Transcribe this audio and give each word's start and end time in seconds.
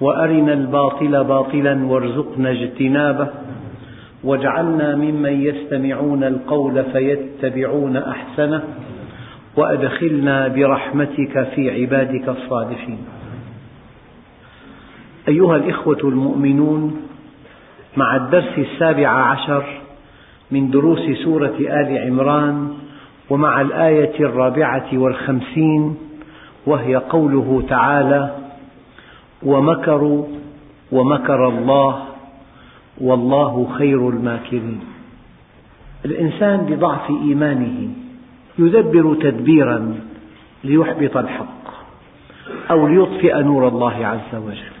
وأرنا 0.00 0.52
الباطل 0.52 1.24
باطلا 1.24 1.86
وارزقنا 1.86 2.50
اجتنابه 2.50 3.28
واجعلنا 4.24 4.96
ممن 4.96 5.42
يستمعون 5.42 6.24
القول 6.24 6.84
فيتبعون 6.84 7.96
أحسنه 7.96 8.62
وأدخلنا 9.56 10.48
برحمتك 10.48 11.48
في 11.54 11.70
عبادك 11.82 12.28
الصالحين. 12.28 12.98
أيها 15.28 15.56
الإخوة 15.56 15.98
المؤمنون 16.04 17.02
مع 17.96 18.16
الدرس 18.16 18.58
السابع 18.58 19.08
عشر 19.08 19.64
من 20.50 20.70
دروس 20.70 21.00
سورة 21.24 21.54
آل 21.60 21.98
عمران 22.06 22.74
ومع 23.30 23.60
الآية 23.60 24.20
الرابعة 24.20 24.86
والخمسين 24.92 25.96
وهي 26.66 26.96
قوله 26.96 27.62
تعالى 27.68 28.45
ومكروا 29.46 30.24
ومكر 30.92 31.48
الله 31.48 32.04
والله 33.00 33.68
خير 33.78 34.08
الماكرين. 34.08 34.80
الإنسان 36.04 36.66
بضعف 36.66 37.10
إيمانه 37.10 37.88
يدبر 38.58 39.14
تدبيرا 39.14 39.94
ليحبط 40.64 41.16
الحق 41.16 41.66
أو 42.70 42.88
ليطفئ 42.88 43.42
نور 43.42 43.68
الله 43.68 44.06
عز 44.06 44.34
وجل. 44.34 44.76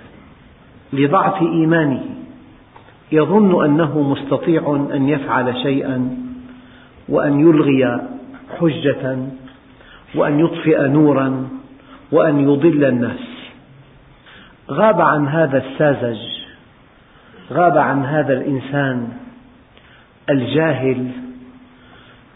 لضعف 0.92 1.42
إيمانه 1.42 2.04
يظن 3.12 3.64
أنه 3.64 4.02
مستطيع 4.02 4.88
أن 4.94 5.08
يفعل 5.08 5.56
شيئا 5.62 6.16
وأن 7.08 7.40
يلغي 7.40 8.00
حجة 8.58 9.18
وأن 10.14 10.40
يطفئ 10.40 10.88
نورا 10.88 11.48
وأن 12.12 12.40
يضل 12.40 12.84
الناس. 12.84 13.35
غاب 14.70 15.00
عن 15.00 15.28
هذا 15.28 15.58
الساذج 15.58 16.18
غاب 17.52 17.78
عن 17.78 18.04
هذا 18.04 18.32
الإنسان 18.32 19.08
الجاهل 20.30 21.10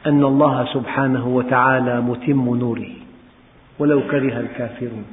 أن 0.07 0.25
الله 0.25 0.75
سبحانه 0.75 1.29
وتعالى 1.29 2.01
متم 2.01 2.57
نوره 2.57 2.93
ولو 3.79 4.01
كره 4.01 4.41
الكافرون. 4.41 5.05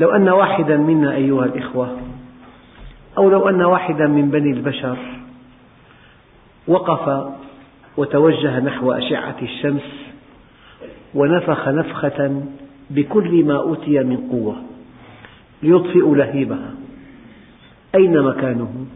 لو 0.00 0.10
أن 0.10 0.28
واحدا 0.28 0.76
منا 0.76 1.14
أيها 1.14 1.44
الإخوة 1.44 1.96
أو 3.18 3.30
لو 3.30 3.48
أن 3.48 3.62
واحدا 3.62 4.06
من 4.06 4.30
بني 4.30 4.50
البشر 4.50 4.98
وقف 6.68 7.34
وتوجه 7.96 8.60
نحو 8.60 8.92
أشعة 8.92 9.36
الشمس 9.42 10.14
ونفخ 11.14 11.68
نفخة 11.68 12.42
بكل 12.90 13.44
ما 13.44 13.56
أوتي 13.56 14.02
من 14.02 14.16
قوة. 14.16 14.73
ليطفئ 15.64 16.14
لهيبها. 16.14 16.70
أين 17.94 18.22
مكانه؟ 18.22 18.86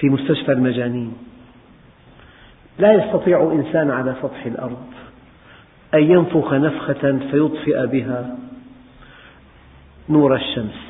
في 0.00 0.08
مستشفى 0.08 0.52
المجانين. 0.52 1.12
لا 2.78 2.92
يستطيع 2.92 3.52
إنسان 3.52 3.90
على 3.90 4.14
سطح 4.22 4.46
الأرض 4.46 4.86
أن 5.94 6.02
ينفخ 6.02 6.54
نفخة 6.54 7.18
فيطفئ 7.30 7.86
بها 7.86 8.36
نور 10.08 10.34
الشمس. 10.34 10.80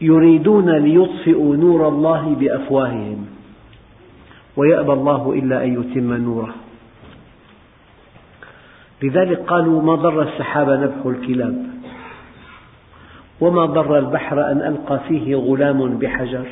يريدون 0.00 0.70
ليطفئوا 0.70 1.56
نور 1.56 1.88
الله 1.88 2.34
بأفواههم 2.40 3.26
ويأبى 4.56 4.92
الله 4.92 5.32
إلا 5.32 5.64
أن 5.64 5.80
يتم 5.80 6.12
نوره. 6.12 6.54
لذلك 9.02 9.38
قالوا 9.38 9.82
ما 9.82 9.94
ضر 9.94 10.22
السحاب 10.22 10.70
نبح 10.70 11.06
الكلاب؟ 11.06 11.66
وما 13.40 13.64
ضر 13.64 13.98
البحر 13.98 14.50
أن 14.50 14.58
ألقى 14.58 15.00
فيه 15.08 15.36
غلام 15.36 15.98
بحجر. 15.98 16.46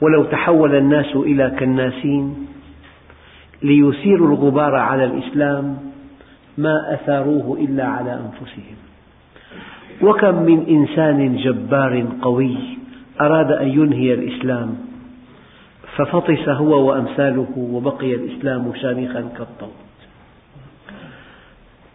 ولو 0.00 0.24
تحول 0.24 0.74
الناس 0.74 1.16
إلى 1.16 1.56
كناسين 1.58 2.46
ليثيروا 3.62 4.28
الغبار 4.28 4.74
على 4.74 5.04
الإسلام 5.04 5.76
ما 6.58 6.94
أثاروه 6.94 7.58
إلا 7.60 7.86
على 7.86 8.12
أنفسهم. 8.12 8.76
وكم 10.02 10.42
من 10.42 10.66
إنسان 10.68 11.36
جبار 11.36 12.06
قوي 12.22 12.56
أراد 13.20 13.52
أن 13.52 13.68
ينهي 13.68 14.14
الإسلام 14.14 14.78
ففطس 15.96 16.48
هو 16.48 16.88
وأمثاله 16.88 17.48
وبقي 17.56 18.14
الإسلام 18.14 18.72
شامخا 18.74 19.20
كالطود. 19.38 19.72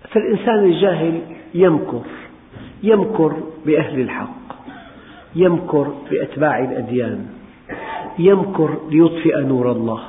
فالإنسان 0.10 0.64
الجاهل 0.64 1.22
يمكر 1.54 2.02
يمكر 2.86 3.34
بأهل 3.66 4.00
الحق 4.00 4.46
يمكر 5.36 5.94
بأتباع 6.12 6.60
الأديان 6.60 7.26
يمكر 8.20 8.78
ليطفئ 8.90 9.42
نور 9.42 9.72
الله. 9.72 10.00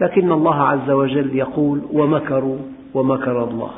لكن 0.00 0.32
الله 0.32 0.62
عز 0.62 0.90
وجل 0.90 1.36
يقول 1.36 1.80
ومكروا 1.92 2.58
ومكر 2.94 3.44
الله. 3.44 3.70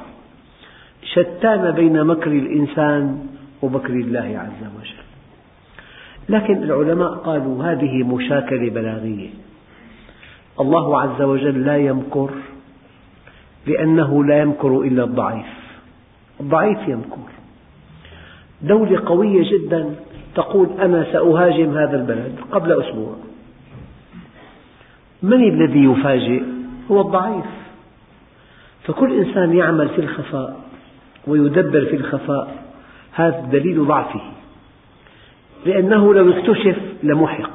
شتان 1.02 1.70
بين 1.70 2.04
مكر 2.04 2.30
الإنسان 2.30 3.26
ومكر 3.62 3.92
الله 3.92 4.38
عز 4.38 4.62
وجل. 4.78 5.04
لكن 6.28 6.62
العلماء 6.62 7.12
قالوا 7.14 7.64
هذه 7.64 8.02
مشاكلة 8.02 8.70
بلاغية. 8.70 9.28
الله 10.60 11.00
عز 11.00 11.22
وجل 11.22 11.64
لا 11.64 11.76
يمكر 11.76 12.30
لأنه 13.66 14.24
لا 14.24 14.38
يمكر 14.40 14.80
إلا 14.80 15.04
الضعيف. 15.04 15.46
الضعيف 16.40 16.88
يمكر. 16.88 17.30
دولة 18.64 19.02
قوية 19.06 19.50
جدا 19.52 19.94
تقول 20.34 20.68
أنا 20.80 21.06
سأهاجم 21.12 21.78
هذا 21.78 21.96
البلد 21.96 22.36
قبل 22.52 22.80
أسبوع. 22.82 23.16
من 25.22 25.42
الذي 25.42 25.84
يفاجئ؟ 25.84 26.42
هو 26.90 27.00
الضعيف. 27.00 27.44
فكل 28.84 29.18
إنسان 29.18 29.56
يعمل 29.56 29.88
في 29.88 30.00
الخفاء 30.00 30.60
ويدبر 31.26 31.84
في 31.84 31.96
الخفاء 31.96 32.64
هذا 33.12 33.48
دليل 33.52 33.86
ضعفه. 33.86 34.20
لأنه 35.66 36.14
لو 36.14 36.30
اكتشف 36.30 36.78
لمحق. 37.02 37.50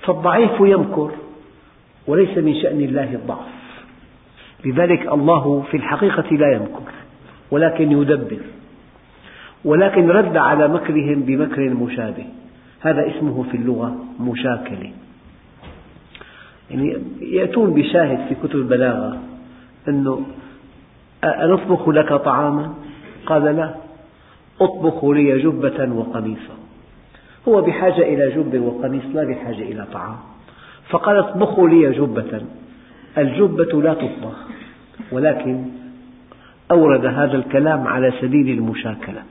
فالضعيف 0.00 0.60
يمكر 0.60 1.10
وليس 2.06 2.38
من 2.38 2.54
شأن 2.62 2.80
الله 2.80 3.14
الضعف. 3.14 3.56
لذلك 4.64 5.12
الله 5.12 5.64
في 5.70 5.76
الحقيقة 5.76 6.36
لا 6.36 6.52
يمكر 6.52 6.92
ولكن 7.50 7.92
يدبر. 7.92 8.40
ولكن 9.66 10.10
رد 10.10 10.36
على 10.36 10.68
مكرهم 10.68 11.22
بمكر 11.22 11.74
مشابه. 11.74 12.26
هذا 12.80 13.06
اسمه 13.06 13.42
في 13.42 13.56
اللغة 13.56 13.96
مشاكلة. 14.20 14.90
يعني 16.70 16.96
يأتون 17.20 17.74
بشاهد 17.74 18.28
في 18.28 18.34
كتب 18.34 18.56
البلاغة 18.56 19.18
أنه 19.88 20.22
أنطبخ 21.24 21.88
لك 21.88 22.12
طعاما؟ 22.12 22.74
قال 23.26 23.42
لا. 23.42 23.74
أطبخ 24.60 25.04
لي 25.04 25.38
جبة 25.38 25.92
وقميصا. 25.92 26.56
هو 27.48 27.60
بحاجة 27.62 28.02
إلى 28.02 28.30
جب 28.36 28.62
وقميص 28.62 29.04
لا 29.14 29.24
بحاجة 29.24 29.62
إلى 29.62 29.86
طعام. 29.92 30.16
فقال 30.88 31.16
اطبخوا 31.16 31.68
لي 31.68 31.90
جبة. 31.90 32.40
الجبة 33.18 33.82
لا 33.82 33.94
تطبخ. 33.94 34.48
ولكن 35.12 35.64
أورد 36.70 37.06
هذا 37.06 37.36
الكلام 37.36 37.86
على 37.86 38.12
سبيل 38.20 38.58
المشاكلة. 38.58 39.22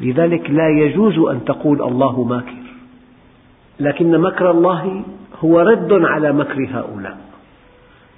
لذلك 0.00 0.50
لا 0.50 0.68
يجوز 0.68 1.18
أن 1.18 1.44
تقول 1.44 1.82
الله 1.82 2.24
ماكر. 2.24 2.68
لكن 3.80 4.20
مكر 4.20 4.50
الله 4.50 5.02
هو 5.44 5.60
رد 5.60 5.92
على 5.92 6.32
مكر 6.32 6.68
هؤلاء. 6.70 7.18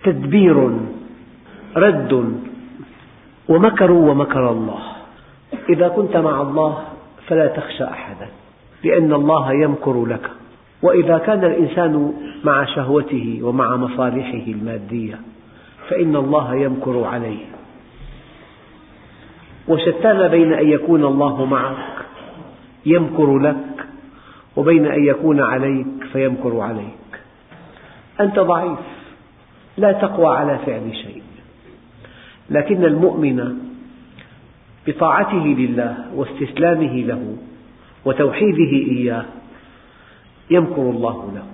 تدبير 0.04 0.70
رد. 1.76 2.40
ومكروا 3.48 4.10
ومكر 4.10 4.50
الله. 4.50 4.80
إذا 5.68 5.88
كنت 5.88 6.16
مع 6.16 6.42
الله 6.42 6.78
فلا 7.26 7.46
تخشى 7.46 7.84
أحدا 7.84 8.28
لأن 8.84 9.12
الله 9.12 9.52
يمكر 9.52 10.06
لك. 10.06 10.30
وإذا 10.82 11.18
كان 11.18 11.44
الإنسان 11.44 12.12
مع 12.44 12.64
شهوته 12.64 13.40
ومع 13.42 13.76
مصالحه 13.76 14.46
المادية 14.46 15.20
فإن 15.88 16.16
الله 16.16 16.54
يمكر 16.54 17.04
عليه. 17.04 17.59
وشتان 19.70 20.28
بين 20.28 20.52
أن 20.52 20.69
يكون 20.69 21.05
الله 21.05 21.44
معك 21.44 22.06
يمكر 22.87 23.38
لك 23.38 23.87
وبين 24.56 24.87
أن 24.87 25.05
يكون 25.05 25.40
عليك 25.40 25.87
فيمكر 26.12 26.61
عليك. 26.61 27.20
أنت 28.20 28.38
ضعيف 28.38 28.78
لا 29.76 29.93
تقوى 29.93 30.37
على 30.37 30.58
فعل 30.67 30.96
شيء. 30.96 31.22
لكن 32.50 32.84
المؤمن 32.84 33.58
بطاعته 34.87 35.46
لله 35.46 35.96
واستسلامه 36.14 36.94
له 36.94 37.37
وتوحيده 38.05 38.73
إياه 38.93 39.25
يمكر 40.50 40.82
الله 40.82 41.32
له. 41.34 41.46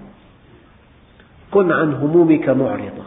كن 1.51 1.73
عن 1.73 1.95
همومك 1.95 2.49
معرضا 2.49 3.07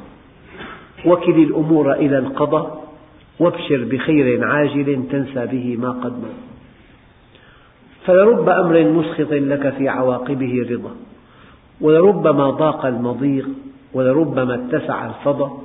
وكل 1.05 1.43
الأمور 1.43 1.93
إلى 1.93 2.17
القضاء 2.17 2.78
وابشر 3.39 3.83
بخير 3.83 4.47
عاجل 4.47 5.03
تنسى 5.11 5.45
به 5.45 5.77
ما 5.79 5.91
قد 5.91 6.11
مضى 6.11 6.49
فلرب 8.05 8.49
أمر 8.49 8.83
مسخط 8.83 9.31
لك 9.31 9.73
في 9.73 9.89
عواقبه 9.89 10.67
رضا 10.69 10.95
ولربما 11.81 12.49
ضاق 12.49 12.85
المضيق 12.85 13.49
ولربما 13.93 14.55
اتسع 14.55 15.05
الفضا. 15.05 15.61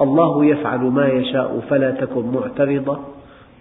الله 0.00 0.44
يفعل 0.44 0.80
ما 0.80 1.06
يشاء 1.08 1.66
فلا 1.70 1.90
تكن 1.90 2.32
معترضا. 2.32 3.04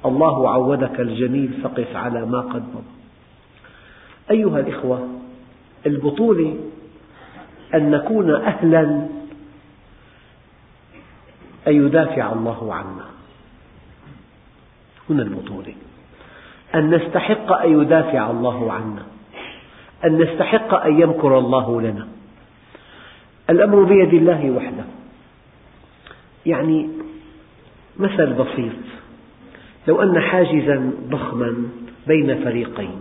الله 0.05 0.49
عودك 0.49 0.99
الجميل 0.99 1.49
فقف 1.63 1.95
على 1.95 2.25
ما 2.25 2.39
قد 2.39 2.63
مضى 2.73 2.93
أيها 4.31 4.59
الإخوة 4.59 5.07
البطولة 5.85 6.55
أن 7.75 7.91
نكون 7.91 8.31
أهلا 8.31 8.81
أن 11.67 11.85
يدافع 11.85 12.33
الله 12.33 12.73
عنا. 12.73 13.16
هنا 15.09 15.23
البطولة 15.23 15.73
أن 16.75 16.95
نستحق 16.95 17.51
أن 17.51 17.81
يدافع 17.81 18.31
الله 18.31 18.73
عنا. 18.73 19.03
أن 20.05 20.21
نستحق 20.21 20.73
أن 20.73 21.01
يمكر 21.01 21.39
الله 21.39 21.81
لنا. 21.81 22.07
الأمر 23.49 23.83
بيد 23.83 24.13
الله 24.13 24.51
وحده. 24.51 24.83
يعني 26.45 26.89
مثل 27.99 28.33
بسيط. 28.33 28.73
لو 29.87 30.01
أن 30.01 30.19
حاجزا 30.19 30.91
ضخما 31.09 31.69
بين 32.07 32.43
فريقين. 32.43 32.99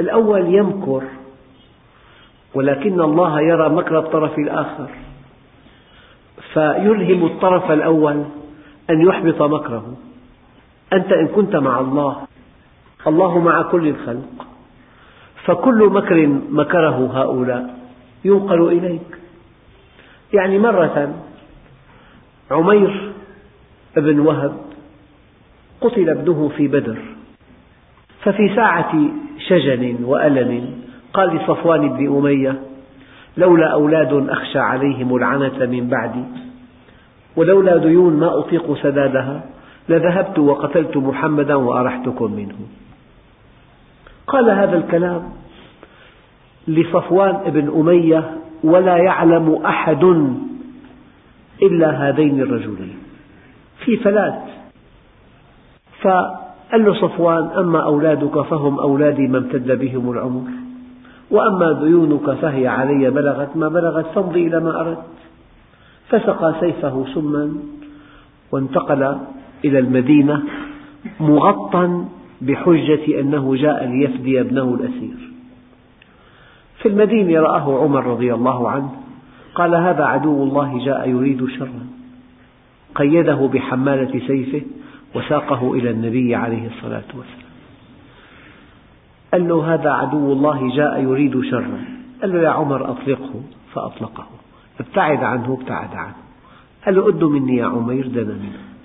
الأول 0.00 0.54
يمكر 0.54 1.02
ولكن 2.54 3.00
الله 3.00 3.40
يرى 3.40 3.68
مكر 3.68 3.98
الطرف 3.98 4.38
الآخر. 4.38 4.90
فيلهم 6.52 7.26
الطرف 7.26 7.70
الأول 7.70 8.24
أن 8.90 9.06
يحبط 9.06 9.42
مكره. 9.42 9.96
أنت 10.92 11.12
إن 11.12 11.26
كنت 11.26 11.56
مع 11.56 11.80
الله 11.80 12.16
الله 13.06 13.38
مع 13.38 13.62
كل 13.62 13.88
الخلق 13.88 14.46
فكل 15.44 15.90
مكر 15.92 16.26
مكره 16.50 17.10
هؤلاء 17.14 17.78
ينقل 18.24 18.68
إليك. 18.68 19.18
يعني 20.32 20.58
مرة 20.58 21.14
عمير 22.50 23.12
بن 23.96 24.18
وهب 24.18 24.56
قتل 25.80 26.10
ابنه 26.10 26.50
في 26.56 26.68
بدر 26.68 26.98
ففي 28.20 28.54
ساعة 28.56 28.92
شجن 29.48 30.04
وألم 30.04 30.70
قال 31.12 31.36
لصفوان 31.36 31.88
بن 31.88 32.16
أمية 32.16 32.62
لولا 33.36 33.72
أولاد 33.72 34.28
أخشى 34.28 34.58
عليهم 34.58 35.16
العنة 35.16 35.66
من 35.66 35.88
بعدي 35.88 36.24
ولولا 37.36 37.76
ديون 37.76 38.16
ما 38.20 38.38
أطيق 38.38 38.82
سدادها 38.82 39.44
لذهبت 39.88 40.38
وقتلت 40.38 40.96
محمدا 40.96 41.54
وأرحتكم 41.54 42.32
منه. 42.32 42.56
قال 44.26 44.50
هذا 44.50 44.76
الكلام 44.76 45.22
لصفوان 46.68 47.50
بن 47.50 47.80
أمية 47.80 48.30
ولا 48.64 48.96
يعلم 48.96 49.54
أحد 49.66 50.04
إلا 51.62 51.90
هذين 51.90 52.40
الرجلين. 52.40 52.98
في 53.84 53.96
فلات. 53.96 54.42
فقال 56.02 56.84
له 56.84 56.94
صفوان 56.94 57.44
أما 57.58 57.84
أولادك 57.84 58.40
فهم 58.40 58.78
أولادي 58.78 59.28
ما 59.28 59.38
امتد 59.38 59.78
بهم 59.78 60.10
العمر 60.10 60.50
وأما 61.30 61.72
ديونك 61.72 62.30
فهي 62.30 62.68
علي 62.68 63.10
بلغت 63.10 63.56
ما 63.56 63.68
بلغت 63.68 64.06
فامضي 64.14 64.46
إلى 64.46 64.60
ما 64.60 64.80
أردت. 64.80 65.16
فسقى 66.08 66.54
سيفه 66.60 67.04
سما 67.14 67.54
وانتقل 68.52 69.18
إلى 69.64 69.78
المدينة 69.78 70.42
مغطى 71.20 72.04
بحجة 72.40 73.20
أنه 73.20 73.56
جاء 73.56 73.88
ليفدي 73.88 74.40
ابنه 74.40 74.74
الأسير. 74.74 75.16
في 76.78 76.88
المدينة 76.88 77.40
رآه 77.40 77.82
عمر 77.82 78.06
رضي 78.06 78.34
الله 78.34 78.70
عنه 78.70 78.90
قال 79.54 79.74
هذا 79.74 80.04
عدو 80.04 80.44
الله 80.44 80.84
جاء 80.84 81.08
يريد 81.08 81.46
شرا. 81.46 81.86
قيده 82.94 83.50
بحمالة 83.54 84.26
سيفه 84.26 84.62
وساقه 85.14 85.74
إلى 85.74 85.90
النبي 85.90 86.34
عليه 86.34 86.66
الصلاة 86.66 87.04
والسلام. 87.14 87.46
قال 89.32 89.48
له 89.48 89.74
هذا 89.74 89.90
عدو 89.90 90.32
الله 90.32 90.76
جاء 90.76 91.02
يريد 91.02 91.40
شرا. 91.40 91.84
قال 92.22 92.32
له 92.32 92.42
يا 92.42 92.48
عمر 92.48 92.90
أطلقه. 92.90 93.42
فأطلقه. 93.74 94.26
ابتعد 94.80 95.24
عنه 95.24 95.58
ابتعد 95.60 95.94
عنه. 95.94 96.14
قال 96.86 96.94
له 96.94 97.08
أد 97.08 97.24
مني 97.24 97.56
يا 97.56 97.66
عمير 97.66 98.06
دنا 98.06 98.34
منه. 98.34 98.75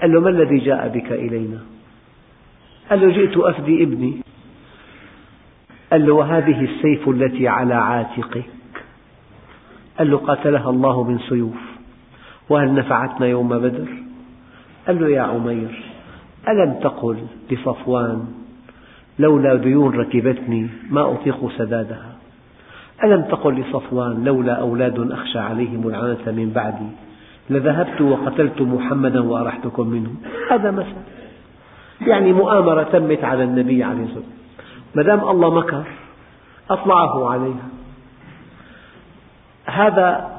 قال 0.00 0.12
له 0.12 0.20
ما 0.20 0.30
الذي 0.30 0.58
جاء 0.58 0.88
بك 0.88 1.12
إلينا? 1.12 1.58
قال 2.90 3.00
له 3.00 3.12
جئت 3.12 3.36
أفدي 3.36 3.82
ابني. 3.82 4.20
قال 5.92 6.06
له 6.06 6.12
وهذه 6.12 6.64
السيف 6.64 7.08
التي 7.08 7.48
على 7.48 7.74
عاتقك. 7.74 8.44
قال 9.98 10.10
له 10.10 10.16
قاتلها 10.16 10.70
الله 10.70 11.04
من 11.04 11.18
سيوف. 11.18 11.60
وهل 12.48 12.74
نفعتنا 12.74 13.26
يوم 13.26 13.48
بدر? 13.48 13.88
قال 14.86 15.00
له 15.00 15.08
يا 15.08 15.22
عمير 15.22 15.82
ألم 16.48 16.74
تقل 16.82 17.16
لصفوان 17.50 18.24
لولا 19.18 19.54
ديون 19.54 19.94
ركبتني 19.94 20.68
ما 20.90 21.12
أطيق 21.12 21.58
سدادها؟ 21.58 22.12
ألم 23.04 23.22
تقل 23.22 23.60
لصفوان 23.60 24.24
لولا 24.24 24.52
أولاد 24.52 25.10
أخشى 25.12 25.38
عليهم 25.38 25.88
العنة 25.88 26.26
من 26.26 26.52
بعدي 26.54 27.09
لذهبت 27.50 28.00
وقتلت 28.00 28.60
محمدا 28.62 29.20
وأرحتكم 29.20 29.86
منه. 29.86 30.10
هذا 30.50 30.70
مثل. 30.70 30.94
يعني 32.06 32.32
مؤامرة 32.32 32.82
تمت 32.82 33.24
على 33.24 33.44
النبي 33.44 33.84
عليه 33.84 34.02
الصلاة 34.02 34.18
والسلام. 34.18 34.40
ما 34.94 35.02
دام 35.02 35.28
الله 35.28 35.54
مكر 35.54 35.82
أطلعه 36.70 37.30
عليها. 37.30 37.68
هذا 39.66 40.30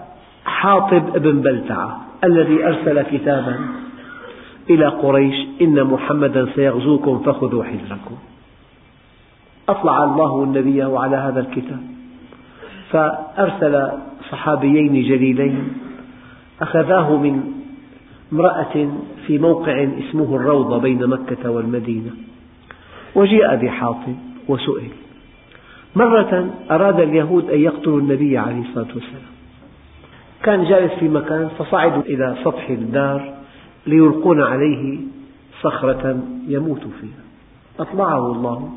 حاطب 0.46 1.16
ابن 1.16 1.42
بلتعة 1.42 2.02
الذي 2.24 2.68
أرسل 2.68 3.02
كتابا 3.02 3.60
إلى 4.70 4.88
قريش 4.88 5.36
إن 5.62 5.84
محمدا 5.84 6.48
سيغزوكم 6.56 7.20
فخذوا 7.20 7.64
حذركم. 7.64 8.16
أطلع 9.70 10.04
الله 10.04 10.44
النبي 10.44 10.84
على 10.84 11.16
هذا 11.16 11.40
الكتاب. 11.40 11.84
فأرسل 12.92 13.92
صحابيين 14.32 14.94
جليلين 14.94 15.74
أخذاه 16.62 17.18
من 17.18 17.54
امرأة 18.34 18.90
في 19.28 19.40
موقع 19.40 19.88
اسمه 20.10 20.36
الروضة 20.36 20.78
بين 20.78 21.08
مكة 21.08 21.52
والمدينة 21.52 22.12
وجيء 23.16 23.56
بحاطب 23.56 24.16
وسئل. 24.48 24.92
مرة 25.96 26.54
أراد 26.72 27.00
اليهود 27.00 27.50
أن 27.50 27.60
يقتلوا 27.60 28.00
النبي 28.00 28.38
عليه 28.38 28.62
الصلاة 28.62 28.88
والسلام. 28.96 29.32
كان 30.44 30.64
جالس 30.64 30.94
في 30.94 31.10
مكان 31.10 31.50
فصعدوا 31.60 32.02
إلى 32.02 32.36
سطح 32.44 32.70
الدار 32.70 33.34
ليلقون 33.88 34.42
عليه 34.42 35.00
صخرة 35.62 36.24
يموت 36.48 36.82
فيها. 37.02 37.24
أطلعه 37.80 38.32
الله. 38.32 38.70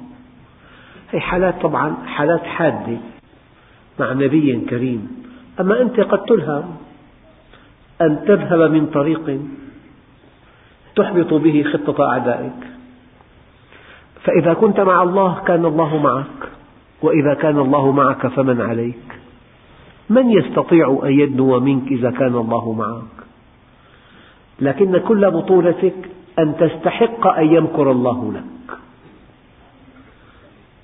هي 1.11 1.21
حالات 1.21 1.63
طبعا 1.63 1.95
حالات 2.07 2.43
حادة 2.43 2.97
مع 4.01 4.13
نبي 4.13 4.61
كريم. 4.61 5.25
أما 5.61 5.83
أنت 5.83 6.01
قد 6.01 6.25
تلهم 6.25 6.77
أن 8.07 8.25
تذهب 8.27 8.71
من 8.71 8.87
طريق 8.87 9.41
تحبط 10.97 11.35
به 11.35 11.65
خطة 11.73 12.09
أعدائك. 12.09 12.61
فإذا 14.25 14.55
كنت 14.55 14.81
مع 14.81 15.03
الله 15.03 15.41
كان 15.47 15.65
الله 15.65 16.03
معك 16.03 16.41
وإذا 17.03 17.35
كان 17.35 17.59
الله 17.59 17.93
معك 17.93 18.27
فمن 18.27 18.61
عليك. 18.61 19.09
من 20.11 20.31
يستطيع 20.31 21.01
أن 21.05 21.13
يدنو 21.13 21.61
منك 21.61 21.93
إذا 21.93 22.11
كان 22.11 22.35
الله 22.35 22.73
معك؟ 22.73 23.15
لكن 24.61 24.99
كل 24.99 25.31
بطولتك 25.31 25.95
أن 26.39 26.57
تستحق 26.57 27.27
أن 27.27 27.47
يمكر 27.47 27.91
الله 27.91 28.33
لك. 28.33 28.79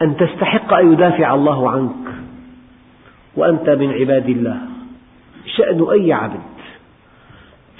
أن 0.02 0.16
تستحق 0.16 0.74
أن 0.74 0.92
يدافع 0.92 1.34
الله 1.34 1.70
عنك. 1.70 2.06
وأنت 3.36 3.70
من 3.70 3.90
عباد 3.92 4.28
الله. 4.28 4.58
شأن 5.46 5.86
أي 5.90 6.12
عبد؟ 6.12 6.49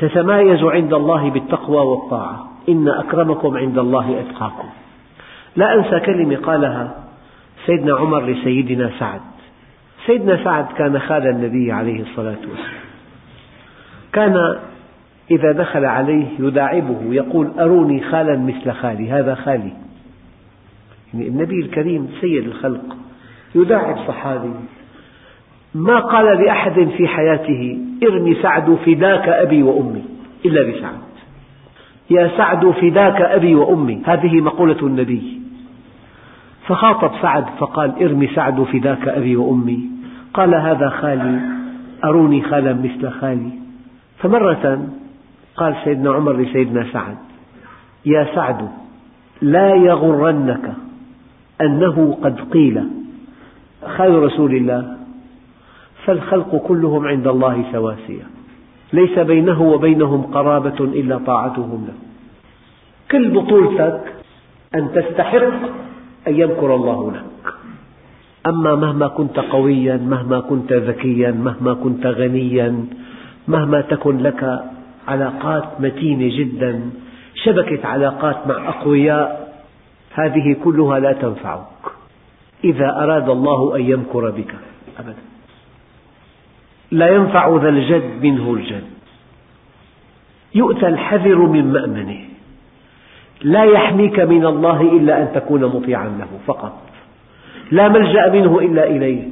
تتمايز 0.01 0.63
عند 0.63 0.95
الله 0.95 1.31
بالتقوى 1.31 1.77
والطاعة. 1.77 2.47
إن 2.69 2.89
أكرمكم 2.89 3.57
عند 3.57 3.79
الله 3.79 4.21
أتقاكم. 4.21 4.69
لا 5.57 5.75
أنسى 5.75 6.01
كلمة 6.01 6.37
قالها 6.37 7.05
سيدنا 7.67 7.97
عمر 7.97 8.27
لسيدنا 8.27 8.91
سعد. 8.99 9.21
سيدنا 10.07 10.45
سعد 10.45 10.67
كان 10.79 10.99
خال 10.99 11.27
النبي 11.27 11.73
عليه 11.73 12.03
الصلاة 12.03 12.39
والسلام. 12.51 12.81
كان 14.13 14.59
إذا 15.31 15.53
دخل 15.53 15.85
عليه 15.85 16.27
يداعبه 16.39 16.99
يقول 17.11 17.51
أروني 17.59 18.01
خالا 18.01 18.37
مثل 18.39 18.73
خالي 18.73 19.11
هذا 19.11 19.35
خالي. 19.35 19.73
يعني 21.15 21.29
النبي 21.29 21.61
الكريم 21.61 22.09
سيد 22.21 22.47
الخلق 22.47 22.97
يداعب 23.55 23.97
صحابي. 24.09 24.53
ما 25.75 25.99
قال 25.99 26.45
لأحد 26.45 26.89
في 26.97 27.09
حياته 27.09 27.79
ارمي 28.03 28.35
سعد 28.43 28.75
فداك 28.87 29.29
أبي 29.29 29.63
وأمي 29.63 30.05
إلا 30.45 30.63
بسعد. 30.63 30.99
يا 32.11 32.31
سعد 32.37 32.71
فداك 32.71 33.21
أبي 33.21 33.55
وأمي 33.55 34.03
هذه 34.05 34.41
مقولة 34.41 34.81
النبي. 34.83 35.41
فخاطب 36.67 37.11
سعد 37.23 37.45
فقال 37.59 38.03
ارمي 38.03 38.27
سعد 38.27 38.63
فداك 38.63 39.09
أبي 39.09 39.37
وأمي. 39.37 39.81
قال 40.35 40.55
هذا 40.55 40.89
خالي 40.89 41.41
أروني 42.05 42.43
خالا 42.43 42.73
مثل 42.73 43.11
خالي. 43.11 43.51
فمرة 44.19 44.89
قال 45.57 45.77
سيدنا 45.85 46.11
عمر 46.13 46.37
لسيدنا 46.37 46.87
سعد 46.93 47.17
يا 48.07 48.27
سعد 48.35 48.69
لا 49.43 49.75
يغرنك 49.75 50.73
أنه 51.61 52.19
قد 52.23 52.41
قيل 52.41 52.85
خال 53.97 54.23
رسول 54.23 54.55
الله. 54.55 55.00
فالخلق 56.05 56.57
كلهم 56.57 57.07
عند 57.07 57.27
الله 57.27 57.65
سواسية. 57.73 58.27
ليس 58.93 59.19
بينه 59.19 59.63
وبينهم 59.63 60.23
قرابة 60.23 60.79
إلا 60.81 61.19
طاعتهم 61.19 61.87
له. 61.89 61.95
كل 63.11 63.31
بطولتك 63.31 64.03
أن 64.75 64.93
تستحق 64.95 65.53
أن 66.29 66.35
يمكر 66.41 66.75
الله 66.75 67.13
لك. 67.13 67.55
أما 68.47 68.75
مهما 68.75 69.09
كنت 69.09 69.39
قويا 69.39 69.97
مهما 69.97 70.41
كنت 70.41 70.73
ذكيا 70.73 71.31
مهما 71.31 71.75
كنت 71.75 72.07
غنيا 72.07 72.85
مهما 73.49 73.81
تكن 73.81 74.19
لك 74.19 74.61
علاقات 75.09 75.81
متينة 75.81 76.39
جدا 76.39 76.91
شبكة 77.35 77.87
علاقات 77.87 78.47
مع 78.47 78.69
أقوياء 78.69 79.55
هذه 80.15 80.57
كلها 80.65 80.99
لا 80.99 81.13
تنفعك. 81.13 81.85
إذا 82.65 82.89
أراد 83.03 83.29
الله 83.29 83.77
أن 83.77 83.81
يمكر 83.81 84.31
بك. 84.31 84.55
أبدا. 84.99 85.30
لا 86.91 87.09
ينفع 87.09 87.57
ذا 87.63 87.69
الجد 87.69 88.23
منه 88.23 88.55
الجد. 88.55 88.85
يؤتى 90.55 90.87
الحذر 90.87 91.39
من 91.39 91.73
مأمنه. 91.73 92.21
لا 93.43 93.65
يحميك 93.65 94.21
من 94.21 94.47
الله 94.47 94.81
إلا 94.81 95.23
أن 95.23 95.33
تكون 95.35 95.65
مطيعا 95.65 96.09
له 96.09 96.29
فقط. 96.47 96.83
لا 97.71 97.89
ملجأ 97.89 98.31
منه 98.33 98.59
إلا 98.59 98.87
إليه. 98.87 99.23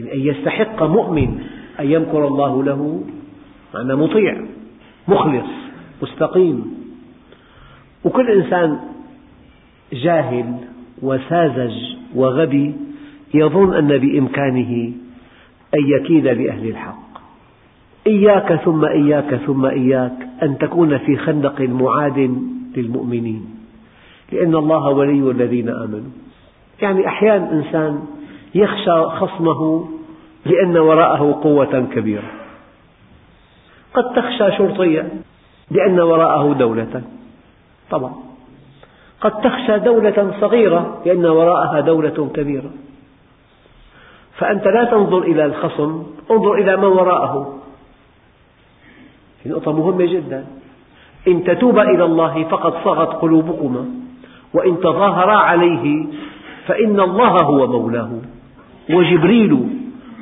أن 0.00 0.20
يستحق 0.20 0.82
مؤمن 0.82 1.40
أن 1.80 1.90
يمكر 1.90 2.26
الله 2.28 2.62
له 2.62 3.04
معنى 3.74 3.94
مطيع 3.94 4.40
مخلص 5.08 5.46
مستقيم. 6.02 6.82
وكل 8.04 8.30
إنسان 8.30 8.80
جاهل 9.92 10.54
وساذج 11.02 11.72
وغبي 12.14 12.74
يظن 13.34 13.74
أن 13.74 13.98
بإمكانه 13.98 14.92
أن 15.74 15.88
يكيد 15.88 16.26
لأهل 16.26 16.68
الحق. 16.68 17.12
إياك 18.06 18.54
ثم 18.54 18.84
إياك 18.84 19.34
ثم 19.34 19.66
إياك 19.66 20.28
أن 20.42 20.58
تكون 20.58 20.98
في 20.98 21.16
خندق 21.16 21.60
معاد 21.60 22.18
للمؤمنين. 22.76 23.54
لأن 24.32 24.54
الله 24.54 24.88
ولي 24.88 25.30
الذين 25.30 25.68
آمنوا. 25.68 26.10
يعني 26.82 27.06
أحيانا 27.06 27.52
إنسان 27.52 28.02
يخشى 28.54 29.02
خصمه 29.04 29.88
لأن 30.46 30.76
وراءه 30.76 31.40
قوة 31.42 31.86
كبيرة. 31.94 32.30
قد 33.94 34.04
تخشى 34.14 34.56
شرطيا 34.58 35.08
لأن 35.70 36.00
وراءه 36.00 36.52
دولة. 36.52 37.02
طبعا. 37.90 38.12
قد 39.20 39.40
تخشى 39.40 39.78
دولة 39.78 40.34
صغيرة 40.40 41.02
لأن 41.06 41.26
وراءها 41.26 41.80
دولة 41.80 42.30
كبيرة. 42.34 42.70
فأنت 44.38 44.66
لا 44.66 44.84
تنظر 44.84 45.18
إلى 45.18 45.44
الخصم 45.44 46.02
انظر 46.30 46.54
إلى 46.54 46.76
من 46.76 46.84
وراءه. 46.84 47.58
نقطة 49.46 49.72
مهمة 49.72 50.04
جدا. 50.04 50.46
إن 51.28 51.44
تتوبا 51.44 51.82
إلى 51.82 52.04
الله 52.04 52.44
فقد 52.44 52.72
صغت 52.84 53.08
قلوبكما 53.08 53.86
وإن 54.54 54.80
تظاهرا 54.80 55.36
عليه 55.36 56.06
فإن 56.66 57.00
الله 57.00 57.42
هو 57.42 57.66
مولاه. 57.66 58.10
وجبريل 58.90 59.68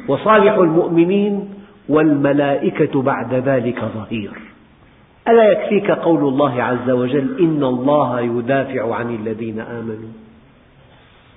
وصالح 0.09 0.55
المؤمنين 0.55 1.55
والملائكة 1.89 3.03
بعد 3.03 3.35
ذلك 3.35 3.85
ظهير. 3.85 4.31
ألا 5.29 5.53
يكفيك 5.53 5.91
قول 5.91 6.21
الله 6.21 6.63
عز 6.63 6.91
وجل 6.91 7.41
إن 7.41 7.65
الله 7.65 8.21
يدافع 8.21 8.95
عن 8.95 9.15
الذين 9.15 9.61
آمنوا؟ 9.61 10.11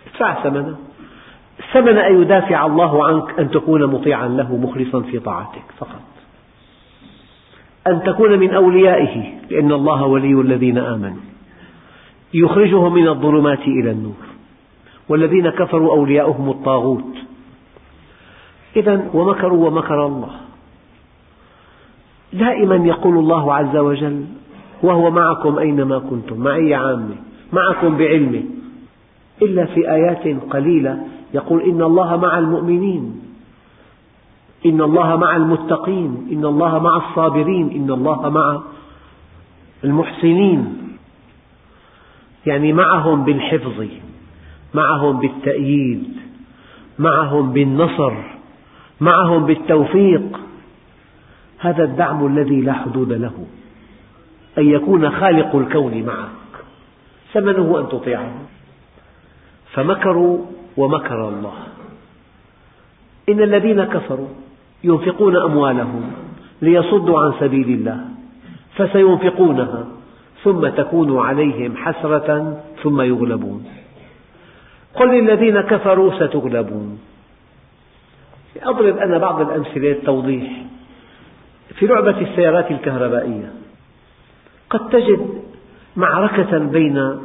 ادفع 0.07 0.43
ثمنه. 0.43 0.77
ثمن 1.73 1.97
أن 1.97 2.21
يدافع 2.21 2.65
الله 2.65 3.05
عنك 3.05 3.39
أن 3.39 3.51
تكون 3.51 3.85
مطيعا 3.85 4.27
له 4.27 4.57
مخلصا 4.57 4.99
في 4.99 5.19
طاعتك 5.19 5.63
فقط. 5.77 6.01
أن 7.87 8.03
تكون 8.03 8.39
من 8.39 8.53
أوليائه 8.53 9.33
لأن 9.49 9.71
الله 9.71 10.05
ولي 10.05 10.41
الذين 10.41 10.77
آمنوا. 10.77 11.21
يخرجهم 12.33 12.93
من 12.93 13.07
الظلمات 13.07 13.59
إلى 13.59 13.91
النور. 13.91 14.25
والذين 15.09 15.49
كفروا 15.49 15.95
أولياؤهم 15.95 16.49
الطاغوت. 16.49 17.15
إذا 18.75 19.09
ومكروا 19.13 19.67
ومكر 19.67 20.05
الله. 20.05 20.31
دائما 22.33 22.75
يقول 22.75 23.17
الله 23.17 23.53
عز 23.53 23.77
وجل 23.77 24.25
وهو 24.83 25.11
معكم 25.11 25.59
أينما 25.59 25.99
كنتم 25.99 26.39
معية 26.39 26.75
عامة 26.75 27.15
معكم 27.53 27.97
بعلمه 27.97 28.43
إلا 29.41 29.65
في 29.65 29.91
آيات 29.91 30.43
قليلة 30.49 31.07
يقول 31.33 31.61
إن 31.61 31.81
الله 31.81 32.17
مع 32.17 32.39
المؤمنين 32.39 33.21
إن 34.65 34.81
الله 34.81 35.15
مع 35.15 35.35
المتقين 35.35 36.27
إن 36.31 36.45
الله 36.45 36.79
مع 36.79 36.97
الصابرين 36.97 37.69
إن 37.71 37.91
الله 37.91 38.29
مع 38.29 38.61
المحسنين. 39.83 40.77
يعني 42.45 42.73
معهم 42.73 43.23
بالحفظ 43.23 43.85
معهم 44.73 45.19
بالتأييد 45.19 46.03
معهم 46.99 47.53
بالنصر 47.53 48.13
معهم 49.01 49.45
بالتوفيق. 49.45 50.39
هذا 51.59 51.83
الدعم 51.83 52.25
الذي 52.25 52.61
لا 52.61 52.73
حدود 52.73 53.13
له 53.13 53.45
أن 54.57 54.69
يكون 54.69 55.11
خالق 55.11 55.55
الكون 55.55 56.03
معك. 56.03 56.63
ثمنه 57.33 57.79
أن 57.79 57.87
تطيعه. 57.87 58.31
فمكروا 59.73 60.45
ومكر 60.77 61.29
الله. 61.29 61.53
إن 63.29 63.41
الذين 63.41 63.83
كفروا 63.83 64.27
ينفقون 64.83 65.35
أموالهم 65.35 66.11
ليصدوا 66.61 67.19
عن 67.19 67.33
سبيل 67.39 67.69
الله 67.69 68.05
فسينفقونها 68.75 69.87
ثم 70.43 70.67
تكون 70.67 71.19
عليهم 71.19 71.77
حسرة 71.77 72.61
ثم 72.83 73.01
يغلبون. 73.01 73.65
قل 74.95 75.07
للذين 75.19 75.61
كفروا 75.61 76.13
ستغلبون. 76.13 76.99
أضرب 78.63 78.97
أنا 78.97 79.17
بعض 79.17 79.41
الأمثلة 79.41 79.81
للتوضيح 79.81 80.63
في 81.75 81.87
لعبة 81.87 82.21
السيارات 82.21 82.71
الكهربائية 82.71 83.53
قد 84.69 84.89
تجد 84.89 85.43
معركة 85.95 86.57
بين 86.57 87.17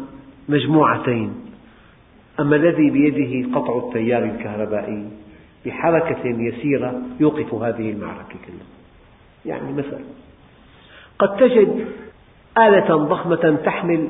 مجموعتين. 0.49 1.48
أما 2.41 2.57
الذي 2.57 2.91
بيده 2.91 3.59
قطع 3.59 3.79
التيار 3.79 4.25
الكهربائي 4.25 5.09
بحركة 5.67 6.25
يسيرة 6.25 7.03
يوقف 7.21 7.55
هذه 7.55 7.91
المعركة 7.91 8.35
كلها. 8.47 8.67
يعني 9.47 9.73
مثلا 9.73 10.01
قد 11.19 11.37
تجد 11.37 11.87
آلة 12.59 12.97
ضخمة 12.97 13.59
تحمل 13.65 14.09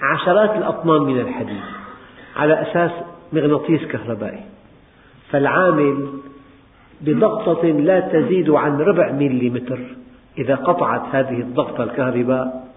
عشرات 0.00 0.56
الأطنان 0.56 1.02
من 1.02 1.20
الحديد 1.20 1.62
على 2.36 2.62
أساس 2.62 2.90
مغناطيس 3.32 3.84
كهربائي 3.84 4.40
فالعامل 5.30 6.08
بضغطة 7.00 7.66
لا 7.66 8.00
تزيد 8.00 8.50
عن 8.50 8.80
ربع 8.80 9.12
مليمتر 9.12 9.78
إذا 10.38 10.54
قطعت 10.54 11.14
هذه 11.14 11.40
الضغطة 11.40 11.84
الكهرباء 11.84 12.68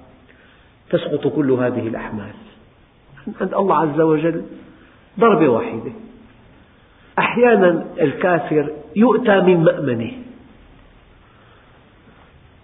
تسقط 0.90 1.28
كل 1.28 1.52
هذه 1.52 1.88
الأحمال. 1.88 2.34
عند 3.41 3.53
الله 3.53 3.75
عز 3.75 4.01
وجل 4.01 4.43
ضربة 5.19 5.50
واحدة. 5.50 5.91
أحيانا 7.19 7.86
الكافر 8.01 8.69
يؤتى 8.96 9.41
من 9.41 9.63
مأمنه. 9.63 10.12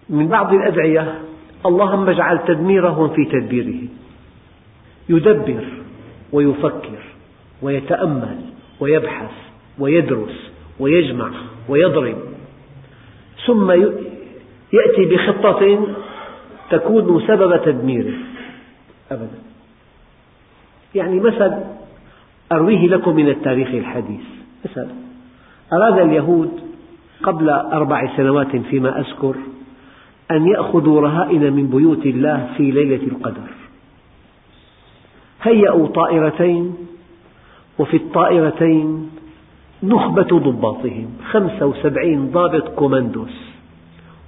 من 0.08 0.28
بعض 0.28 0.54
الأدعية 0.54 1.20
اللهم 1.66 2.08
اجعل 2.08 2.44
تدميرهم 2.44 3.08
في 3.08 3.24
تدبيره. 3.24 3.88
يدبر 5.08 5.64
ويفكر 6.32 6.98
ويتأمل 7.62 8.40
ويبحث 8.80 9.32
ويدرس 9.78 10.50
ويجمع 10.80 11.30
ويضرب. 11.68 12.18
ثم 13.46 13.70
يأتي 14.72 15.04
بخطة 15.10 15.86
تكون 16.70 17.26
سبب 17.26 17.64
تدميره. 17.64 18.14
أبدا. 19.12 19.38
يعني 20.94 21.20
مثل 21.20 21.52
أرويه 22.52 22.86
لكم 22.86 23.16
من 23.16 23.28
التاريخ 23.28 23.68
الحديث. 23.68 24.24
مثلا 24.64 24.88
أراد 25.72 25.98
اليهود 25.98 26.50
قبل 27.22 27.50
أربع 27.50 28.16
سنوات 28.16 28.56
فيما 28.56 29.00
أذكر 29.00 29.34
أن 30.30 30.46
يأخذوا 30.46 31.00
رهائن 31.00 31.52
من 31.52 31.66
بيوت 31.66 32.06
الله 32.06 32.48
في 32.56 32.70
ليلة 32.70 33.02
القدر. 33.06 33.50
هيأوا 35.42 35.86
طائرتين 35.86 36.74
وفي 37.78 37.96
الطائرتين 37.96 39.10
نخبة 39.82 40.38
ضباطهم 40.38 41.06
خمسة 41.30 41.66
وسبعين 41.66 42.30
ضابط 42.30 42.68
كوماندوس. 42.68 43.54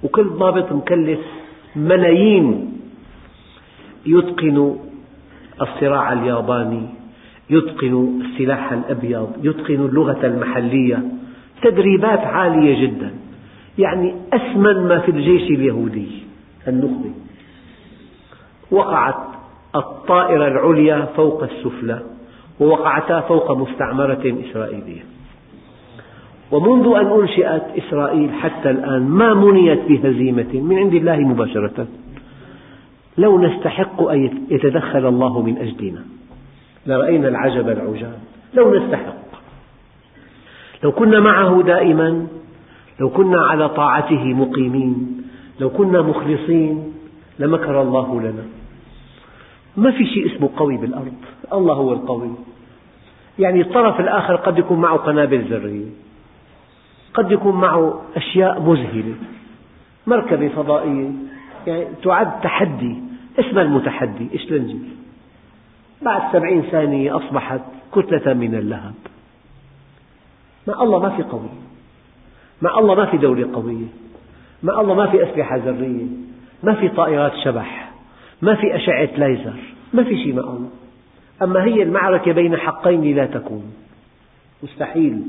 وكل 0.03 0.29
ضابط 0.29 0.71
مكلف 0.71 1.19
ملايين 1.75 2.73
يتقن 4.05 4.75
الصراع 5.61 6.13
الياباني 6.13 6.81
يتقن 7.49 8.21
السلاح 8.25 8.71
الأبيض 8.71 9.29
يتقن 9.43 9.85
اللغة 9.85 10.25
المحلية 10.25 11.03
تدريبات 11.61 12.19
عالية 12.19 12.87
جدا. 12.87 13.11
يعني 13.77 14.15
أثمن 14.33 14.87
ما 14.87 14.99
في 14.99 15.11
الجيش 15.11 15.41
اليهودي. 15.41 16.07
النخبة. 16.67 17.11
وقعت 18.71 19.15
الطائرة 19.75 20.47
العليا 20.47 21.05
فوق 21.15 21.43
السفلى 21.43 21.99
ووقعتا 22.59 23.19
فوق 23.19 23.57
مستعمرة 23.57 24.43
إسرائيلية. 24.49 25.01
ومنذ 26.51 26.95
أن 26.95 27.21
أنشئت 27.21 27.63
إسرائيل 27.77 28.33
حتى 28.33 28.69
الآن 28.69 29.01
ما 29.01 29.33
منيت 29.33 29.79
بهزيمة 29.89 30.53
من 30.53 30.77
عند 30.77 30.93
الله 30.93 31.17
مباشرة. 31.19 31.87
لو 33.17 33.41
نستحق 33.41 34.01
أن 34.01 34.47
يتدخل 34.51 35.07
الله 35.07 35.41
من 35.41 35.57
أجلنا. 35.57 36.05
لرأينا 36.85 37.27
العجب 37.27 37.69
العجاب. 37.69 38.19
لو 38.53 38.77
نستحق. 38.77 39.27
لو 40.83 40.91
كنا 40.91 41.19
معه 41.19 41.61
دائما 41.61 42.27
لو 42.99 43.09
كنا 43.09 43.41
على 43.41 43.69
طاعته 43.69 44.23
مقيمين 44.23 45.21
لو 45.59 45.69
كنا 45.69 46.01
مخلصين 46.01 46.93
لمكر 47.39 47.81
الله 47.81 48.21
لنا. 48.21 48.45
ما 49.77 49.91
في 49.91 50.05
شيء 50.05 50.35
اسمه 50.35 50.49
قوي 50.57 50.77
بالأرض. 50.77 51.13
الله 51.53 51.73
هو 51.73 51.93
القوي. 51.93 52.31
يعني 53.39 53.61
الطرف 53.61 53.99
الآخر 53.99 54.35
قد 54.35 54.57
يكون 54.57 54.81
معه 54.81 54.97
قنابل 54.97 55.41
ذرية. 55.41 55.89
قد 57.13 57.31
يكون 57.31 57.55
معه 57.55 58.01
أشياء 58.15 58.61
مذهلة. 58.61 59.15
مركبة 60.07 60.47
فضائية. 60.47 61.09
يعني 61.67 61.85
تعد 62.03 62.41
تحدي. 62.41 63.06
اسمها 63.39 63.63
المتحدي؟ 63.63 64.27
إشلنجي 64.35 64.77
بعد 66.01 66.33
سبعين 66.33 66.61
ثانية 66.61 67.17
أصبحت 67.17 67.61
كتلة 67.95 68.33
من 68.33 68.55
اللهب. 68.55 68.93
مع 70.67 70.83
الله 70.83 70.99
ما 70.99 71.09
في 71.09 71.23
قوي. 71.23 71.49
مع 72.61 72.79
الله 72.79 72.95
ما 72.95 73.05
في 73.05 73.17
دولة 73.17 73.53
قوية. 73.53 73.85
مع 74.63 74.81
الله 74.81 74.93
ما 74.93 75.07
في 75.07 75.23
أسلحة 75.23 75.57
ذرية. 75.57 76.05
ما 76.63 76.73
في 76.73 76.89
طائرات 76.89 77.33
شبح. 77.45 77.91
ما 78.41 78.55
في 78.55 78.75
أشعة 78.75 79.09
ليزر. 79.17 79.53
ما 79.93 80.03
في 80.03 80.23
شيء 80.23 80.33
مع 80.33 80.41
الله. 80.41 80.69
أما 81.41 81.63
هي 81.63 81.83
المعركة 81.83 82.31
بين 82.31 82.57
حقين 82.57 83.15
لا 83.15 83.25
تكون. 83.25 83.73
مستحيل 84.63 85.21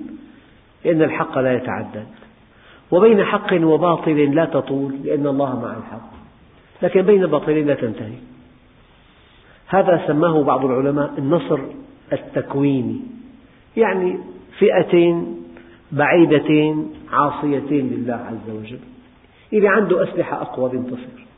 لأن 0.84 1.02
الحق 1.02 1.38
لا 1.38 1.56
يتعدد. 1.56 2.06
وبين 2.90 3.24
حق 3.24 3.54
وباطل 3.62 4.34
لا 4.34 4.44
تطول 4.44 4.94
لأن 5.04 5.26
الله 5.26 5.60
مع 5.60 5.76
الحق. 5.76 6.17
لكن 6.82 7.02
بين 7.02 7.26
باطلين 7.26 7.66
لا 7.66 7.74
تنتهي. 7.74 8.14
هذا 9.66 10.04
سماه 10.06 10.42
بعض 10.42 10.64
العلماء 10.64 11.14
النصر 11.18 11.58
التكويني. 12.12 13.00
يعني 13.76 14.18
فئتين 14.58 15.42
بعيدتين 15.92 16.94
عاصيتين 17.12 17.88
لله 17.88 18.14
عز 18.14 18.50
وجل. 18.50 18.78
اللي 19.52 19.68
عنده 19.68 20.02
أسلحة 20.02 20.42
أقوى 20.42 20.70
بينتصر 20.70 21.28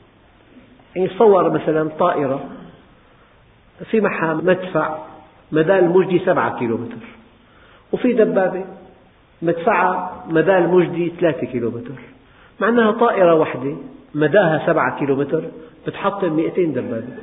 يعني 0.97 1.09
تصور 1.09 1.51
مثلا 1.51 1.89
طائرة 1.99 2.45
في 3.91 4.01
معها 4.01 4.35
مدفع 4.35 4.99
مدى 5.53 5.79
المجدي 5.79 6.19
سبعة 6.19 6.59
كيلومتر. 6.59 7.07
وفي 7.93 8.13
دبابة 8.13 8.65
مدفعها 9.43 10.25
مدى 10.29 10.59
المجدي 10.59 11.13
ثلاثة 11.21 11.47
كيلومتر. 11.47 11.95
مع 12.61 12.69
أنها 12.69 12.91
طائرة 12.91 13.35
واحدة 13.35 13.77
مداها 14.15 14.67
سبعة 14.67 14.99
كيلومتر 14.99 15.45
بتحطم 15.87 16.33
200 16.33 16.63
دبابة 16.65 17.17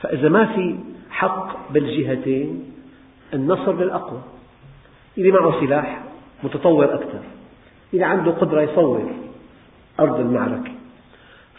فإذا 0.00 0.28
ما 0.28 0.46
في 0.46 0.76
حق 1.10 1.72
بالجهتين 1.72 2.64
النصر 3.34 3.72
للأقوى. 3.76 4.20
اللي 5.18 5.30
معه 5.30 5.60
سلاح 5.60 6.02
متطور 6.42 6.94
أكثر. 6.94 7.20
اللي 7.94 8.04
عنده 8.04 8.30
قدرة 8.30 8.60
يصور 8.60 9.10
أرض 10.00 10.20
المعركة. 10.20 10.72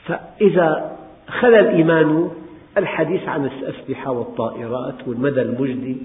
فإذا 0.05 0.97
خلا 1.27 1.59
الإيمان 1.59 2.29
الحديث 2.77 3.27
عن 3.27 3.45
الأسلحة 3.45 4.11
والطائرات 4.11 5.07
والمدى 5.07 5.41
المجدي 5.41 5.97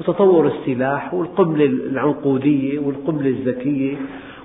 وتطور 0.00 0.46
السلاح 0.46 1.14
والقنبلة 1.14 1.64
العنقودية 1.64 2.78
والقنبلة 2.78 3.28
الذكية 3.28 3.96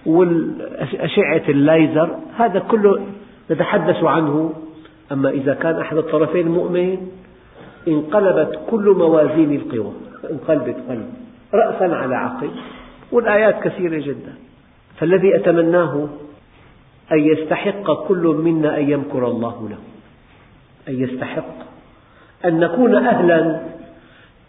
وأشعة 0.06 1.44
الليزر 1.50 2.20
هذا 2.38 2.60
كله 2.60 3.06
نتحدث 3.52 4.04
عنه. 4.04 4.54
أما 5.12 5.30
إذا 5.30 5.54
كان 5.54 5.80
أحد 5.80 5.98
الطرفين 5.98 6.48
مؤمن 6.48 7.08
انقلبت 7.88 8.60
كل 8.70 8.96
موازين 8.98 9.56
القوى 9.56 9.94
انقلبت 10.32 10.76
قلب 10.90 11.14
رأسا 11.54 11.96
على 11.96 12.16
عقل 12.16 12.50
والآيات 13.12 13.64
كثيرة 13.64 14.00
جدا. 14.06 14.34
فالذي 14.98 15.36
أتمناه 15.36 16.08
أن 17.12 17.20
يستحق 17.20 18.08
كل 18.08 18.42
منا 18.44 18.78
أن 18.78 18.90
يمكر 18.90 19.28
الله 19.28 19.70
له. 19.70 19.78
أن 20.90 21.04
يستحق. 21.04 21.56
أن 22.46 22.60
نكون 22.60 22.96
أهلا 22.96 23.60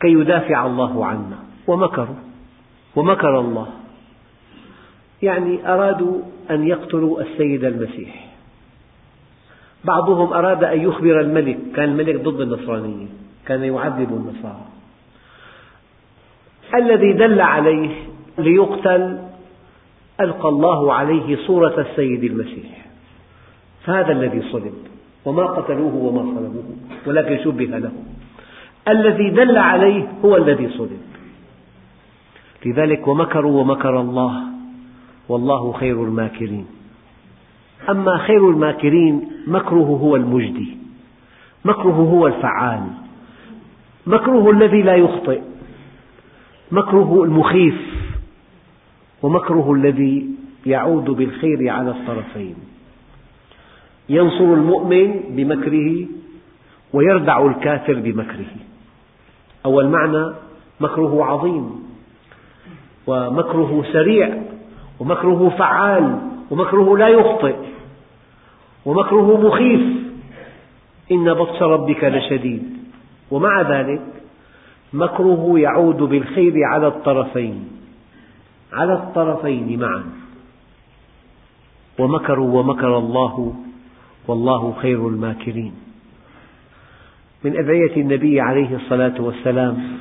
كي 0.01 0.09
يدافع 0.09 0.67
الله 0.67 1.07
عنا. 1.07 1.39
ومكروا. 1.67 2.17
ومكر 2.97 3.41
الله. 3.41 3.67
يعني 5.23 5.73
أرادوا 5.73 6.21
أن 6.51 6.67
يقتلوا 6.67 7.21
السيد 7.21 7.65
المسيح. 7.65 8.27
بعضهم 9.85 10.33
أراد 10.33 10.65
أن 10.65 10.81
يخبر 10.81 11.21
الملك 11.21 11.59
كان 11.77 11.89
الملك 11.89 12.21
ضد 12.21 12.41
النصرانية 12.41 13.07
كان 13.47 13.65
يعذب 13.65 14.09
النصارى. 14.13 14.65
الذي 16.75 17.13
دل 17.13 17.41
عليه 17.41 17.91
ليقتل 18.39 19.19
ألقى 20.21 20.49
الله 20.49 20.95
عليه 20.95 21.37
صورة 21.37 21.81
السيد 21.81 22.25
المسيح. 22.25 22.87
فهذا 23.85 24.13
الذي 24.13 24.43
صلب 24.53 24.75
وما 25.25 25.47
قتلوه 25.47 25.95
وما 25.95 26.35
صلبوه 26.35 26.65
ولكن 27.07 27.45
شبه 27.45 27.65
له. 27.65 27.93
الذي 28.89 29.31
دل 29.31 29.57
عليه 29.59 30.09
هو 30.25 30.37
الذي 30.37 30.69
صلب. 30.69 31.01
لذلك 32.67 33.09
ومكروا 33.09 33.61
ومكر 33.61 34.01
الله. 34.01 34.50
والله 35.29 35.73
خير 35.73 36.05
الماكرين. 36.05 36.67
أما 37.89 38.19
خير 38.19 38.51
الماكرين 38.51 39.31
مكره 39.47 39.99
هو 40.03 40.17
المجدي. 40.17 40.77
مكره 41.65 41.93
هو 41.93 42.27
الفعال. 42.27 42.83
مكره 44.07 44.51
الذي 44.51 44.83
لا 44.83 44.95
يخطئ. 44.95 45.41
مكره 46.73 47.25
المخيف. 47.25 47.81
ومكره 49.23 49.73
الذي 49.73 50.27
يعود 50.67 51.05
بالخير 51.05 51.69
على 51.69 51.91
الطرفين. 51.91 52.55
ينصر 54.09 54.45
المؤمن 54.45 55.21
بمكره 55.31 56.07
ويردع 56.93 57.47
الكافر 57.47 57.95
بمكره. 57.95 58.57
أول 59.67 59.89
معنى 59.89 60.35
مكره 60.81 61.25
عظيم. 61.25 61.71
ومكره 63.07 63.85
سريع. 63.93 64.43
ومكره 65.01 65.55
فعال 65.59 66.19
ومكره 66.51 66.99
لا 66.99 67.09
يخطئ 67.09 67.57
ومكره 68.85 69.49
مخيف. 69.49 69.81
إن 71.13 71.35
بطش 71.35 71.63
ربك 71.63 72.05
لشديد. 72.05 72.63
ومع 73.31 73.63
ذلك 73.63 74.03
مكره 74.93 75.59
يعود 75.59 75.97
بالخير 75.97 76.53
على 76.65 76.87
الطرفين. 76.87 77.69
على 78.73 78.93
الطرفين 78.93 79.81
معا. 79.81 80.05
ومكروا 81.99 82.61
ومكر 82.61 82.99
الله 82.99 83.55
والله 84.29 84.75
خير 84.83 85.09
الماكرين. 85.09 85.73
من 87.45 87.57
أدعية 87.59 87.97
النبي 87.97 88.41
عليه 88.41 88.77
الصلاة 88.77 89.15
والسلام 89.21 89.99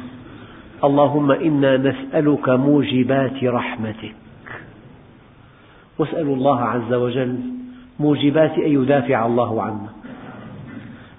اللهم 0.83 1.31
إنا 1.31 1.77
نسألك 1.77 2.49
موجبات 2.49 3.43
رحمتك. 3.43 4.28
واسألوا 5.99 6.35
الله 6.35 6.62
عز 6.62 6.93
وجل 6.93 7.39
موجبات 7.99 8.51
أن 8.51 8.71
يدافع 8.83 9.25
الله 9.25 9.63
عنا. 9.63 9.89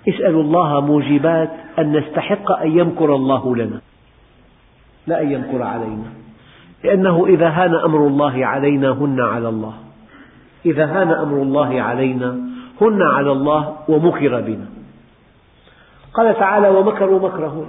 اسألوا 0.08 0.42
الله 0.42 0.80
موجبات 0.80 1.50
أن 1.78 1.96
نستحق 1.96 2.52
أن 2.52 2.78
يمكر 2.78 3.14
الله 3.14 3.56
لنا. 3.56 3.80
لا 5.06 5.22
أن 5.22 5.32
يمكر 5.32 5.62
علينا. 5.62 6.04
لأنه 6.84 7.26
إذا 7.26 7.48
هان 7.48 7.74
أمر 7.74 8.06
الله 8.06 8.46
علينا 8.46 8.90
هن 8.90 9.20
على 9.20 9.48
الله. 9.48 9.74
إذا 10.66 10.84
هان 10.84 11.08
أمر 11.08 11.42
الله 11.42 11.82
علينا 11.82 12.38
هن 12.80 13.02
على 13.02 13.32
الله 13.32 13.76
ومكر 13.88 14.40
بنا. 14.40 14.66
قال 16.14 16.34
تعالى 16.38 16.68
ومكروا 16.68 17.28
مكرهم. 17.28 17.66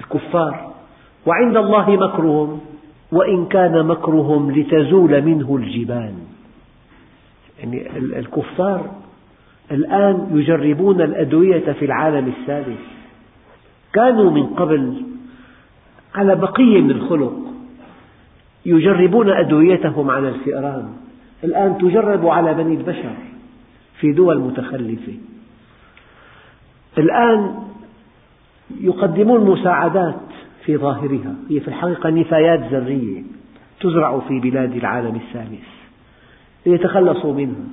الكفار. 0.00 0.72
وعند 1.26 1.56
الله 1.56 1.90
مكرهم. 1.90 2.60
وإن 3.12 3.46
كان 3.46 3.86
مكرهم 3.86 4.50
لتزول 4.50 5.22
منه 5.22 5.56
الجبال. 5.56 6.14
يعني 7.58 7.96
الكفار 7.96 8.90
الآن 9.70 10.26
يجربون 10.32 11.00
الأدوية 11.00 11.72
في 11.72 11.84
العالم 11.84 12.28
الثالث 12.28 12.80
كانوا 13.92 14.30
من 14.30 14.46
قبل 14.46 15.02
على 16.14 16.36
بقية 16.36 16.80
من 16.80 16.90
الخلق 16.90 17.36
يجربون 18.66 19.30
أدويتهم 19.30 20.10
على 20.10 20.28
الفئران. 20.28 20.92
الآن 21.44 21.78
تجرب 21.78 22.26
على 22.26 22.54
بني 22.54 22.74
البشر 22.74 23.14
في 24.00 24.12
دول 24.12 24.40
متخلفة. 24.40 25.14
الآن 26.98 27.54
يقدمون 28.80 29.50
مساعدات 29.50 30.29
في 30.64 30.76
ظاهرها 30.76 31.34
هي 31.50 31.60
في 31.60 31.68
الحقيقة 31.68 32.10
نفايات 32.10 32.60
ذرية 32.72 33.22
تزرع 33.80 34.18
في 34.18 34.40
بلاد 34.40 34.76
العالم 34.76 35.16
الثالث 35.16 35.68
ليتخلصوا 36.66 37.34
منها. 37.34 37.66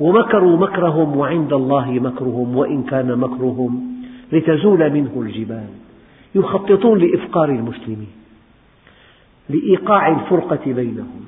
ومكروا 0.00 0.56
مكرهم 0.56 1.16
وعند 1.16 1.52
الله 1.52 1.90
مكرهم 1.90 2.56
وإن 2.56 2.82
كان 2.82 3.18
مكرهم 3.18 3.92
لتزول 4.32 4.90
منه 4.90 5.10
الجبال 5.16 5.66
يخططون 6.34 6.98
لإفقار 6.98 7.48
المسلمين 7.48 8.12
لإيقاع 9.50 10.08
الفرقة 10.08 10.72
بينهم 10.72 11.20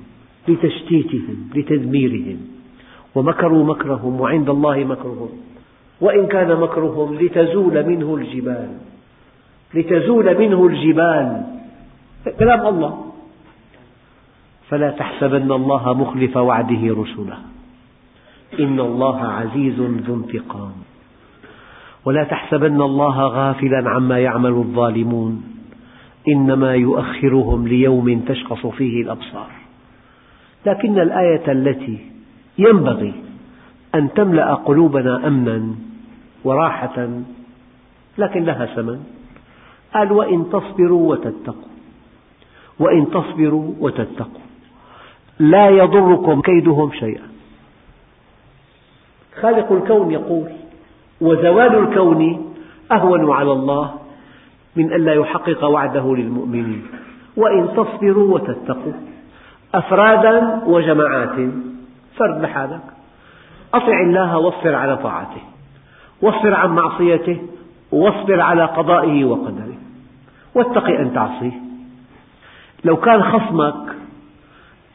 لتشتيتهم 0.49 1.49
لتدميرهم. 1.55 2.39
ومكروا 3.15 3.65
مكرهم 3.65 4.21
وعند 4.21 4.51
الله 4.51 4.85
مكرهم 4.85 5.29
وإن 6.01 6.27
كان 6.27 6.61
مكرهم 6.61 7.15
لتزول 7.15 7.87
منه 7.87 8.15
الجبال. 8.15 8.69
لتزول 9.75 10.39
منه 10.39 10.67
الجبال. 10.67 11.43
كلام 12.39 12.67
الله. 12.67 13.13
فلا 14.69 14.91
تحسبن 14.91 15.53
الله 15.53 15.93
مخلف 15.95 16.37
وعده 16.37 17.03
رسله. 17.03 17.39
إن 18.61 18.81
الله 18.81 19.27
عزيز 19.27 19.81
ذو 19.81 20.15
انتقام. 20.15 20.73
ولا 22.05 22.25
تحسبن 22.25 22.83
الله 22.83 23.27
غافلا 23.27 23.91
عما 23.91 24.19
يعمل 24.19 24.51
الظالمون. 24.51 25.43
إنما 26.29 26.75
يؤخرهم 26.75 27.69
ليوم 27.69 28.21
تشخص 28.21 28.67
فيه 28.67 29.03
الأبصار. 29.03 29.51
لكن 30.67 30.99
الآية 30.99 31.53
التي 31.53 31.99
ينبغي 32.59 33.15
أن 33.95 34.13
تملأ 34.13 34.55
قلوبنا 34.55 35.27
أمنا 35.27 35.75
وراحة 36.45 37.09
لكن 38.19 38.45
لها 38.45 38.67
ثمن. 38.67 39.14
قال 39.95 40.13
وإن 40.13 40.51
تصبروا 40.51 41.11
وتتقوا. 41.11 41.71
وإن 42.79 43.11
تصبروا 43.11 43.73
وتتقوا. 43.81 44.45
لا 45.39 45.69
يضركم 45.69 46.41
كيدهم 46.41 46.93
شيئا. 46.93 47.29
خالق 49.41 49.73
الكون 49.73 50.11
يقول 50.11 50.49
وزوال 51.21 51.75
الكون 51.79 52.53
أهون 52.93 53.31
على 53.31 53.53
الله 53.53 53.95
من 54.77 54.93
أن 54.93 55.05
لا 55.05 55.15
يحقق 55.15 55.65
وعده 55.65 56.15
للمؤمنين. 56.17 56.87
وإن 57.37 57.69
تصبروا 57.77 58.35
وتتقوا. 58.35 58.93
أفرادا 59.75 60.63
وجماعات. 60.67 61.51
فرد 62.17 62.43
لحالك 62.43 62.83
أطع 63.75 64.01
الله 64.01 64.39
واصبر 64.39 64.75
على 64.75 64.97
طاعته. 64.97 65.43
واصبر 66.23 66.55
عن 66.55 66.71
معصيته. 66.75 67.39
واصبر 67.93 68.41
على 68.41 68.65
قضائه 68.65 69.25
وقدره. 69.25 69.74
واتق 70.55 70.85
أن 70.85 71.15
تعصيه. 71.15 71.61
لو 72.85 72.97
كان 72.97 73.23
خصمك 73.23 73.97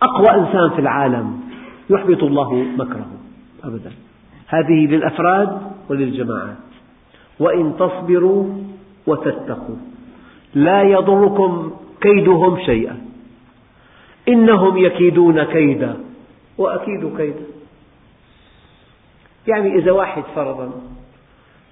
أقوى 0.02 0.30
إنسان 0.30 0.70
في 0.70 0.80
العالم 0.80 1.42
يحبط 1.90 2.24
الله 2.24 2.54
مكره 2.54 3.08
أبدا. 3.64 3.92
هذه 4.48 4.86
للأفراد 4.88 5.62
وللجماعات. 5.90 6.58
وإن 7.40 7.74
تصبروا 7.80 8.64
وتتقوا. 9.08 9.76
لا 10.54 10.84
يضركم 10.84 11.72
كيدهم 12.02 12.60
شيئا. 12.66 12.98
إنهم 14.28 14.78
يكيدون 14.78 15.44
كيدا 15.44 15.98
وأكيد 16.58 17.18
كيدا. 17.18 17.46
يعني 19.48 19.76
إذا 19.76 19.92
واحد 19.92 20.24
فرضا 20.36 20.72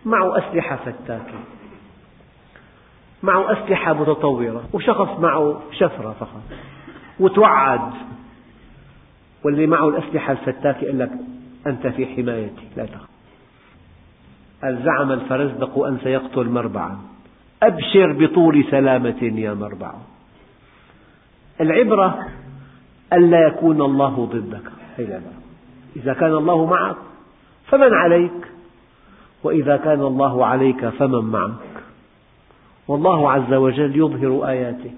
معه 0.06 0.38
أسلحة 0.38 0.76
فتاكة 0.76 1.39
معه 3.28 3.52
أسلحة 3.52 3.94
متطورة 3.94 4.63
وشخص 4.74 5.20
معه 5.20 5.62
شفرة 5.72 6.16
فقط. 6.20 6.42
وتوعد 7.20 7.92
واللي 9.44 9.68
معه 9.68 9.90
الأسلحة 9.90 10.32
الفتاكة 10.32 10.84
يقول 10.84 11.00
لك 11.00 11.12
أنت 11.68 11.88
في 11.88 12.06
حمايتي 12.06 12.68
لا 12.78 12.86
تخف. 12.86 13.10
قال 14.63 14.84
زعم 14.84 15.12
الفرزدق 15.12 15.80
أن 15.80 15.98
سيقتل 16.04 16.50
مربعا. 16.50 16.98
أبشر 17.63 18.13
بطول 18.13 18.66
سلامة 18.72 19.24
يا 19.24 19.54
مربع. 19.54 19.94
العبرة 21.62 22.28
ألا 23.13 23.48
يكون 23.48 23.82
الله 23.82 24.30
ضدك. 24.34 24.72
إذا 25.96 26.13
كان 26.13 26.34
الله 26.34 26.66
معك 26.66 26.96
فمن 27.68 27.94
عليك 27.94 28.48
وإذا 29.44 29.78
كان 29.78 30.02
الله 30.02 30.46
عليك 30.46 30.90
فمن 30.90 31.26
معك. 31.26 31.66
والله 32.88 33.32
عز 33.32 33.54
وجل 33.54 33.95
يظهر 33.95 34.47
آياته. 34.47 34.91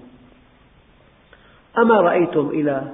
أما 1.78 2.00
رأيتم 2.00 2.48
إلى 2.48 2.92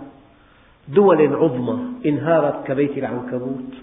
دول 0.89 1.37
عظمى 1.37 1.79
انهارت 2.07 2.67
كبيت 2.67 2.99
العنكبوت 2.99 3.75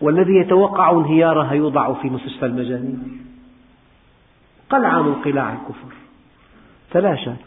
والذي 0.00 0.36
يتوقع 0.36 0.90
انهيارها 0.90 1.52
يوضع 1.52 1.92
في 1.92 2.10
مستشفى 2.10 2.46
المجانين. 2.46 3.24
قلعة 4.70 5.02
من 5.02 5.14
قلاع 5.14 5.52
الكفر. 5.52 5.94
تلاشت 6.90 7.40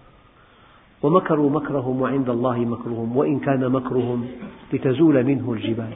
ومكروا 1.04 1.50
مكرهم 1.50 2.02
وعند 2.02 2.30
الله 2.30 2.60
مكرهم 2.60 3.18
وإن 3.18 3.40
كان 3.40 3.72
مكرهم 3.72 4.28
لتزول 4.74 5.24
منه 5.24 5.54
الجبال. 5.54 5.94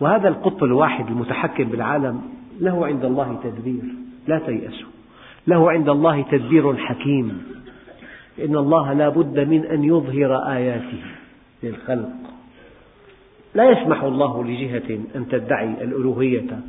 وهذا 0.00 0.28
القطب 0.28 0.64
الواحد 0.64 1.06
المتحكم 1.06 1.64
بالعالم 1.64 2.22
له 2.60 2.86
عند 2.86 3.04
الله 3.04 3.40
تدبير 3.42 3.84
لا 4.26 4.38
تيأسوا. 4.38 4.95
له 5.46 5.70
عند 5.70 5.88
الله 5.88 6.22
تدبير 6.22 6.76
حكيم. 6.76 7.42
إن 8.44 8.56
الله 8.56 8.92
لا 8.92 9.08
بد 9.08 9.38
من 9.48 9.64
أن 9.66 9.84
يظهر 9.84 10.36
آياته 10.36 11.02
للخلق. 11.62 12.12
لا 13.54 13.70
يسمح 13.70 14.02
الله 14.02 14.44
لجهة 14.44 14.98
أن 15.16 15.28
تدعي 15.28 15.70
الألوهية 15.84 16.60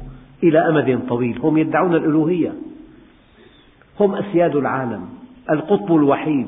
إلى 0.44 0.60
أمد 0.60 1.08
طويل. 1.10 1.40
هم 1.40 1.58
يدعون 1.58 1.96
الألوهية. 1.96 2.54
هم 4.00 4.16
أسياد 4.16 4.56
العالم. 4.56 5.10
القطب 5.52 5.96
الوحيد 5.96 6.48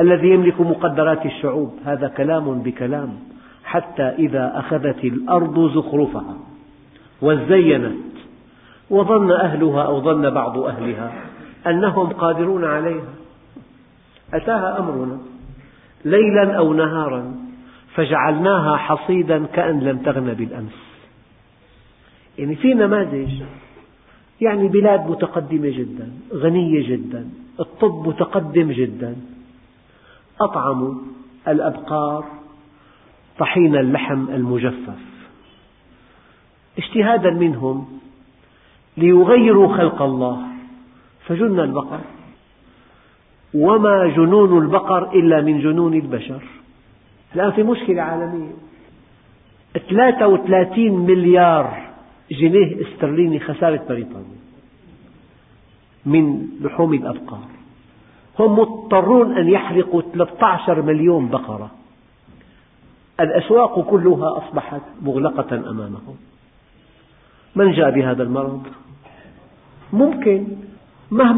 الذي 0.00 0.28
يملك 0.28 0.60
مقدرات 0.60 1.26
الشعوب. 1.26 1.74
هذا 1.84 2.08
كلام 2.08 2.62
بكلام. 2.62 3.16
حتى 3.64 4.02
إذا 4.02 4.52
أخذت 4.54 5.04
الأرض 5.04 5.70
زخرفها 5.74 6.36
وزينت 7.22 8.12
وظن 8.90 9.30
أهلها 9.30 9.82
أو 9.82 10.00
ظن 10.00 10.30
بعض 10.30 10.58
أهلها 10.58 11.12
أنهم 11.66 12.08
قادرون 12.08 12.64
عليها. 12.64 13.14
أتاها 14.34 14.78
أمرنا 14.78 15.18
ليلا 16.04 16.58
أو 16.58 16.72
نهارا 16.72 17.34
فجعلناها 17.94 18.76
حصيدا 18.76 19.46
كأن 19.46 19.80
لم 19.80 19.98
تغن 19.98 20.34
بالأمس. 20.34 20.78
يعني 22.38 22.56
في 22.56 22.74
نماذج 22.74 23.42
يعني 24.40 24.68
بلاد 24.68 25.10
متقدمة 25.10 25.68
جدا 25.68 26.12
غنية 26.34 26.88
جدا 26.88 27.30
الطب 27.60 28.08
متقدم 28.08 28.72
جدا. 28.72 29.16
أطعموا 30.40 30.94
الأبقار 31.48 32.24
طحين 33.38 33.76
اللحم 33.76 34.28
المجفف. 34.28 34.98
اجتهادا 36.78 37.30
منهم 37.30 38.00
ليغيروا 38.96 39.76
خلق 39.76 40.02
الله. 40.02 40.51
فجن 41.26 41.60
البقر. 41.60 42.00
وما 43.54 44.06
جنون 44.06 44.62
البقر 44.62 45.12
إلا 45.12 45.40
من 45.40 45.60
جنون 45.60 45.94
البشر. 45.94 46.42
الآن 47.34 47.50
في 47.50 47.62
مشكلة 47.62 48.02
عالمية. 48.02 48.52
33 49.74 50.92
مليار 50.92 51.82
جنيه 52.30 52.76
استرليني 52.82 53.40
خسارة 53.40 53.84
بريطانيا. 53.88 54.42
من 56.06 56.46
لحوم 56.60 56.94
الأبقار. 56.94 57.48
هم 58.38 58.58
مضطرون 58.58 59.38
أن 59.38 59.48
يحرقوا 59.48 60.02
13 60.14 60.82
مليون 60.82 61.28
بقرة. 61.28 61.70
الأسواق 63.20 63.80
كلها 63.80 64.38
أصبحت 64.38 64.80
مغلقة 65.02 65.56
أمامهم. 65.56 66.16
من 67.56 67.72
جاء 67.72 67.90
بهذا 67.90 68.22
المرض؟ 68.22 68.62
ممكن. 69.92 70.46
مهما 71.12 71.30